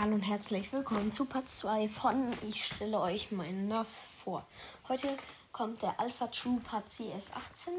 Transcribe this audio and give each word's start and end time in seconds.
Hallo 0.00 0.14
und 0.14 0.22
herzlich 0.22 0.72
willkommen 0.72 1.10
zu 1.10 1.24
Part 1.24 1.50
2 1.50 1.88
von 1.88 2.32
Ich 2.48 2.66
stelle 2.66 3.00
euch 3.00 3.32
meine 3.32 3.62
Nerfs 3.62 4.06
vor. 4.22 4.46
Heute 4.86 5.08
kommt 5.50 5.82
der 5.82 5.98
Alpha 5.98 6.28
True 6.28 6.60
Part 6.60 6.88
CS18. 6.88 7.70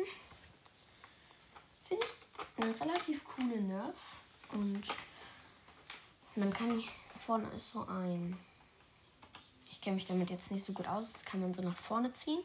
Finde 1.86 2.06
ich 2.06 2.62
eine 2.62 2.78
relativ 2.78 3.24
coole 3.24 3.62
Nerf. 3.62 3.96
Und 4.52 4.84
man 6.36 6.52
kann, 6.52 6.84
vorne 7.26 7.48
ist 7.56 7.72
so 7.72 7.88
ein, 7.88 8.38
ich 9.72 9.80
kenne 9.80 9.96
mich 9.96 10.06
damit 10.06 10.30
jetzt 10.30 10.52
nicht 10.52 10.66
so 10.66 10.74
gut 10.74 10.88
aus, 10.88 11.14
das 11.14 11.24
kann 11.24 11.40
man 11.40 11.54
so 11.54 11.62
nach 11.62 11.78
vorne 11.78 12.12
ziehen. 12.12 12.42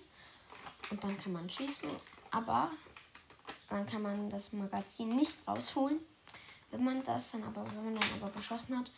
Und 0.91 1.03
dann 1.03 1.19
kann 1.21 1.33
man 1.33 1.51
schießen. 1.51 1.89
Aber 2.31 2.71
dann 3.71 3.87
kann 3.87 4.03
man 4.03 4.31
das 4.31 4.53
Magazin 4.53 5.17
nicht 5.17 5.37
rausholen. 5.49 5.99
Wenn 6.71 6.85
man 6.85 7.03
das 7.03 7.33
dann 7.33 7.43
aber, 7.43 7.67
wenn 7.67 7.87
man 7.87 7.95
dann 7.97 8.23
aber 8.23 8.31
geschossen 8.31 8.79
hat, 8.79 8.93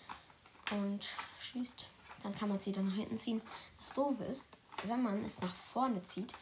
und 0.72 1.08
schießt, 1.40 1.86
dann 2.22 2.34
kann 2.34 2.48
man 2.48 2.60
sie 2.60 2.72
dann 2.72 2.88
nach 2.88 2.94
hinten 2.94 3.18
ziehen. 3.18 3.40
Das 3.78 3.92
Doofe 3.92 4.24
ist, 4.24 4.56
wenn 4.84 5.02
man 5.02 5.24
es 5.24 5.40
nach 5.40 5.54
vorne 5.54 6.02
zieht, 6.04 6.34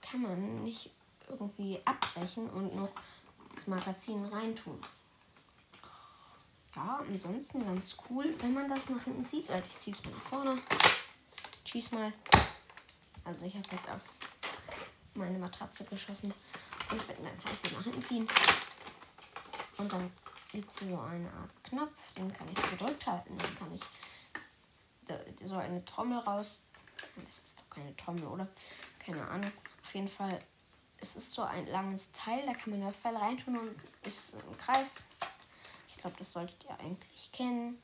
kann 0.00 0.22
man 0.22 0.64
nicht 0.64 0.90
irgendwie 1.28 1.80
abbrechen 1.84 2.48
und 2.50 2.74
noch 2.74 2.90
das 3.54 3.66
Magazin 3.66 4.24
reintun. 4.26 4.80
Ja, 6.74 7.00
ansonsten 7.06 7.64
ganz 7.64 7.96
cool, 8.08 8.34
wenn 8.38 8.54
man 8.54 8.68
das 8.68 8.88
nach 8.88 9.04
hinten 9.04 9.24
zieht. 9.24 9.50
Also 9.50 9.66
ich 9.68 9.78
ziehe 9.78 9.96
es 9.96 10.04
mal 10.04 10.10
nach 10.10 10.22
vorne. 10.22 10.62
Schieß 11.64 11.92
mal. 11.92 12.12
Also 13.24 13.44
ich 13.44 13.54
habe 13.54 13.68
jetzt 13.70 13.88
auf 13.88 14.00
meine 15.14 15.38
Matratze 15.38 15.84
geschossen. 15.84 16.32
Und 16.90 17.02
dann 17.08 17.42
kann 17.42 17.52
ich 17.52 17.58
sie 17.58 17.76
nach 17.76 17.84
hinten 17.84 18.02
ziehen. 18.02 18.28
Und 19.76 19.92
dann 19.92 20.10
gibt 20.52 20.70
es 20.70 20.76
so 20.76 20.84
eine 21.00 21.32
Art 21.32 21.64
Knopf, 21.64 22.12
den 22.14 22.32
kann 22.32 22.46
ich 22.48 22.70
gedrückt 22.70 23.06
halten. 23.06 23.36
Dann 23.38 23.58
kann 23.58 23.74
ich 23.74 23.82
so 25.46 25.56
eine 25.56 25.84
Trommel 25.84 26.18
raus. 26.18 26.60
Das 27.16 27.38
ist 27.38 27.58
doch 27.58 27.74
keine 27.74 27.96
Trommel, 27.96 28.26
oder? 28.26 28.46
Keine 28.98 29.26
Ahnung. 29.26 29.50
Auf 29.82 29.94
jeden 29.94 30.08
Fall, 30.08 30.42
es 30.98 31.16
ist 31.16 31.32
so 31.32 31.42
ein 31.42 31.66
langes 31.66 32.10
Teil, 32.12 32.44
da 32.46 32.52
kann 32.52 32.70
man 32.70 32.82
eine 32.82 32.92
Pfeil 32.92 33.16
reintun 33.16 33.58
und 33.58 33.76
ist 34.06 34.34
ein 34.34 34.58
Kreis. 34.58 35.06
Ich 35.88 35.96
glaube, 35.96 36.16
das 36.18 36.32
solltet 36.32 36.62
ihr 36.64 36.78
eigentlich 36.78 37.32
kennen. 37.32 37.82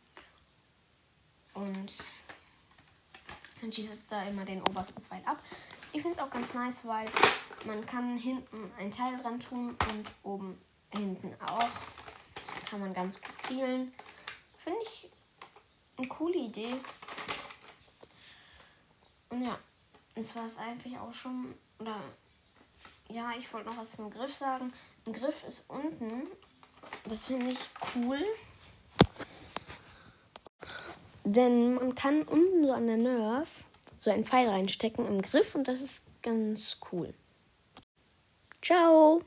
Und 1.54 1.92
dann 3.60 3.72
schießt 3.72 3.92
es 3.92 4.06
da 4.06 4.22
immer 4.22 4.44
den 4.44 4.62
obersten 4.62 5.02
Pfeil 5.02 5.22
ab. 5.24 5.42
Ich 5.92 6.02
finde 6.02 6.16
es 6.16 6.22
auch 6.22 6.30
ganz 6.30 6.52
nice, 6.52 6.86
weil 6.86 7.06
man 7.66 7.84
kann 7.86 8.16
hinten 8.16 8.70
ein 8.78 8.90
Teil 8.90 9.16
dran 9.20 9.40
tun 9.40 9.70
und 9.90 10.10
oben 10.22 10.60
hinten 10.90 11.34
auch 11.40 11.68
kann 12.68 12.80
man 12.80 12.92
ganz 12.92 13.20
gut 13.20 13.42
zielen. 13.42 13.92
Finde 14.58 14.78
ich 14.82 15.10
eine 15.96 16.08
coole 16.08 16.38
Idee. 16.38 16.74
Und 19.30 19.44
ja, 19.44 19.58
das 20.14 20.36
war 20.36 20.46
es 20.46 20.58
eigentlich 20.58 20.98
auch 20.98 21.12
schon. 21.12 21.54
Oder 21.78 21.96
ja, 23.08 23.32
ich 23.38 23.52
wollte 23.52 23.68
noch 23.68 23.78
was 23.78 23.92
zum 23.92 24.10
Griff 24.10 24.34
sagen. 24.34 24.72
Ein 25.06 25.12
Griff 25.12 25.44
ist 25.46 25.68
unten. 25.68 26.26
Das 27.08 27.26
finde 27.26 27.50
ich 27.50 27.58
cool. 27.94 28.20
Denn 31.24 31.74
man 31.74 31.94
kann 31.94 32.22
unten 32.22 32.64
so 32.64 32.72
an 32.72 32.86
der 32.86 32.96
Nerf 32.96 33.48
so 33.98 34.10
einen 34.10 34.24
Pfeil 34.24 34.48
reinstecken 34.48 35.06
im 35.06 35.20
Griff 35.20 35.54
und 35.54 35.68
das 35.68 35.82
ist 35.82 36.02
ganz 36.22 36.78
cool. 36.90 37.12
Ciao! 38.62 39.22